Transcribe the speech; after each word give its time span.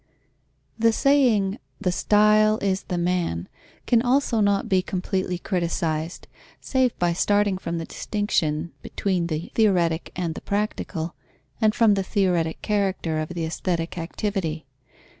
_The 0.79 0.91
saying: 0.91 1.59
the 1.79 1.91
style 1.91 2.57
is 2.57 2.81
the 2.85 2.97
man, 2.97 3.47
can 3.85 4.01
also 4.01 4.39
not 4.39 4.67
be 4.67 4.81
completely 4.81 5.37
criticized, 5.37 6.25
save 6.59 6.97
by 6.97 7.13
starting 7.13 7.59
from 7.59 7.77
the 7.77 7.85
distinction 7.85 8.71
between 8.81 9.27
the 9.27 9.51
theoretic 9.53 10.11
and 10.15 10.33
the 10.33 10.41
practical, 10.41 11.13
and 11.61 11.75
from 11.75 11.93
the 11.93 12.01
theoretic 12.01 12.63
character 12.63 13.19
of 13.19 13.29
the 13.29 13.45
aesthetic 13.45 13.95
activity. 13.99 14.65